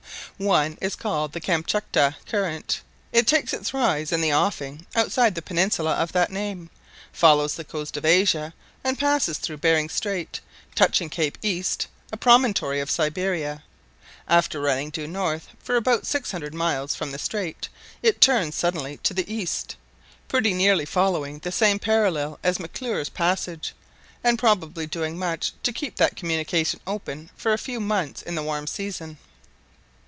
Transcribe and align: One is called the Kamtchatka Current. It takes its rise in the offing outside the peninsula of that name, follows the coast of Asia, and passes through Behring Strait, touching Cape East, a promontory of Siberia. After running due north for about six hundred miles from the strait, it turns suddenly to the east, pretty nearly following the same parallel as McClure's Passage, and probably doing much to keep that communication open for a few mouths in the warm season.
One 0.37 0.79
is 0.81 0.95
called 0.95 1.33
the 1.33 1.39
Kamtchatka 1.39 2.15
Current. 2.25 2.81
It 3.13 3.27
takes 3.27 3.53
its 3.53 3.75
rise 3.75 4.11
in 4.11 4.21
the 4.21 4.33
offing 4.33 4.87
outside 4.95 5.35
the 5.35 5.41
peninsula 5.43 5.91
of 5.91 6.13
that 6.13 6.31
name, 6.31 6.71
follows 7.13 7.53
the 7.53 7.63
coast 7.63 7.95
of 7.95 8.05
Asia, 8.05 8.51
and 8.83 8.97
passes 8.97 9.37
through 9.37 9.57
Behring 9.57 9.87
Strait, 9.87 10.39
touching 10.73 11.11
Cape 11.11 11.37
East, 11.43 11.85
a 12.11 12.17
promontory 12.17 12.79
of 12.79 12.89
Siberia. 12.89 13.61
After 14.27 14.59
running 14.59 14.89
due 14.89 15.05
north 15.05 15.49
for 15.61 15.75
about 15.75 16.07
six 16.07 16.31
hundred 16.31 16.55
miles 16.55 16.95
from 16.95 17.11
the 17.11 17.19
strait, 17.19 17.69
it 18.01 18.19
turns 18.19 18.55
suddenly 18.55 18.97
to 19.03 19.13
the 19.13 19.31
east, 19.31 19.75
pretty 20.27 20.55
nearly 20.55 20.85
following 20.85 21.37
the 21.37 21.51
same 21.51 21.77
parallel 21.77 22.39
as 22.43 22.59
McClure's 22.59 23.09
Passage, 23.09 23.75
and 24.23 24.39
probably 24.39 24.87
doing 24.87 25.19
much 25.19 25.51
to 25.61 25.71
keep 25.71 25.97
that 25.97 26.15
communication 26.15 26.79
open 26.87 27.29
for 27.37 27.53
a 27.53 27.59
few 27.59 27.79
mouths 27.79 28.23
in 28.23 28.33
the 28.33 28.41
warm 28.41 28.65
season. 28.65 29.19